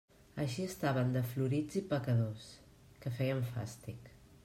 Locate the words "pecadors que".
1.93-3.17